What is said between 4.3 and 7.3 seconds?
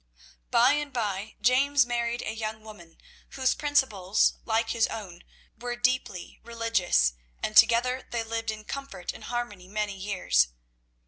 like his own, were deeply religious,